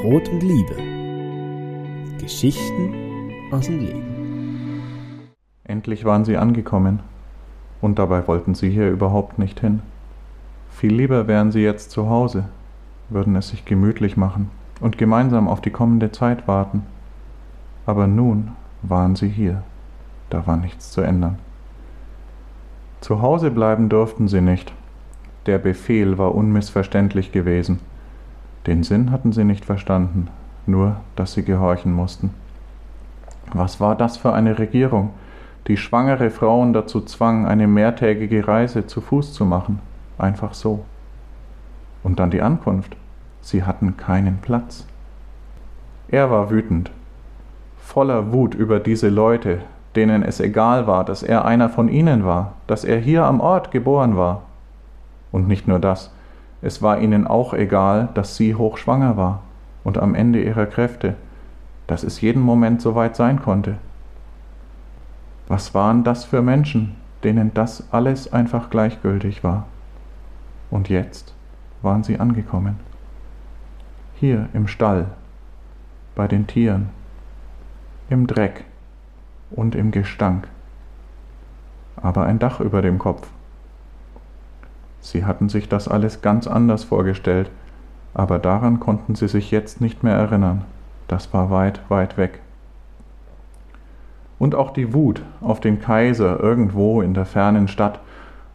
[0.00, 0.76] Brot und Liebe.
[2.18, 2.94] Geschichten
[3.50, 4.82] aus dem Leben.
[5.64, 7.00] Endlich waren sie angekommen.
[7.82, 9.82] Und dabei wollten sie hier überhaupt nicht hin.
[10.70, 12.44] Viel lieber wären sie jetzt zu Hause,
[13.10, 14.50] würden es sich gemütlich machen
[14.80, 16.86] und gemeinsam auf die kommende Zeit warten.
[17.84, 19.64] Aber nun waren sie hier.
[20.30, 21.38] Da war nichts zu ändern.
[23.02, 24.72] Zu Hause bleiben durften sie nicht.
[25.44, 27.80] Der Befehl war unmissverständlich gewesen.
[28.66, 30.28] Den Sinn hatten sie nicht verstanden,
[30.66, 32.30] nur dass sie gehorchen mussten.
[33.52, 35.10] Was war das für eine Regierung,
[35.66, 39.80] die schwangere Frauen dazu zwang, eine mehrtägige Reise zu Fuß zu machen,
[40.18, 40.84] einfach so.
[42.02, 42.96] Und dann die Ankunft.
[43.42, 44.86] Sie hatten keinen Platz.
[46.08, 46.90] Er war wütend,
[47.78, 49.60] voller Wut über diese Leute,
[49.96, 53.70] denen es egal war, dass er einer von ihnen war, dass er hier am Ort
[53.70, 54.42] geboren war.
[55.32, 56.12] Und nicht nur das,
[56.62, 59.42] es war ihnen auch egal, dass sie hochschwanger war
[59.84, 61.16] und am Ende ihrer Kräfte,
[61.86, 63.78] dass es jeden Moment so weit sein konnte.
[65.48, 69.66] Was waren das für Menschen, denen das alles einfach gleichgültig war?
[70.70, 71.34] Und jetzt
[71.82, 72.78] waren sie angekommen.
[74.14, 75.06] Hier im Stall,
[76.14, 76.90] bei den Tieren,
[78.10, 78.64] im Dreck
[79.50, 80.46] und im Gestank,
[81.96, 83.26] aber ein Dach über dem Kopf.
[85.00, 87.50] Sie hatten sich das alles ganz anders vorgestellt,
[88.14, 90.64] aber daran konnten sie sich jetzt nicht mehr erinnern.
[91.08, 92.40] Das war weit, weit weg
[94.40, 98.00] und auch die Wut auf den Kaiser irgendwo in der fernen Stadt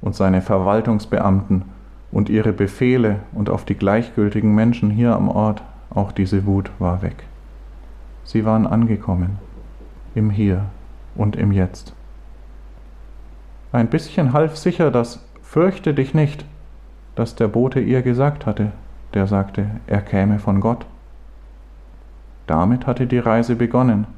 [0.00, 1.62] und seine Verwaltungsbeamten
[2.10, 7.02] und ihre Befehle und auf die gleichgültigen Menschen hier am Ort, auch diese Wut war
[7.02, 7.24] weg.
[8.24, 9.38] Sie waren angekommen,
[10.14, 10.64] im Hier
[11.14, 11.92] und im Jetzt.
[13.70, 15.22] Ein bisschen half sicher das
[15.54, 16.44] Fürchte dich nicht,
[17.14, 18.72] das der Bote ihr gesagt hatte,
[19.14, 20.84] der sagte, er käme von Gott.
[22.48, 24.08] Damit hatte die Reise begonnen,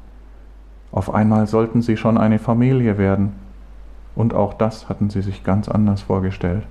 [0.91, 3.33] auf einmal sollten sie schon eine Familie werden,
[4.15, 6.63] und auch das hatten sie sich ganz anders vorgestellt.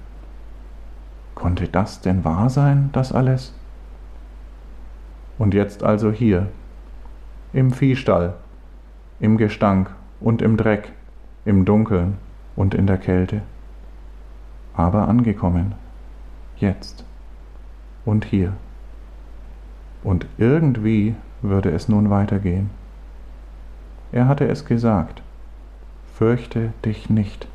[1.36, 3.54] Konnte das denn wahr sein, das alles?
[5.38, 6.48] Und jetzt also hier,
[7.52, 8.34] im Viehstall,
[9.20, 10.90] im Gestank und im Dreck,
[11.44, 12.18] im Dunkeln
[12.56, 13.42] und in der Kälte.
[14.76, 15.74] Aber angekommen,
[16.56, 17.04] jetzt
[18.04, 18.52] und hier.
[20.04, 22.70] Und irgendwie würde es nun weitergehen.
[24.12, 25.22] Er hatte es gesagt.
[26.14, 27.48] Fürchte dich nicht.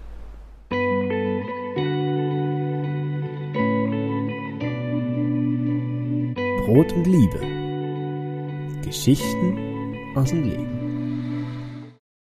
[6.65, 7.39] Brot und Liebe.
[8.83, 9.57] Geschichten
[10.15, 10.80] aus dem Leben.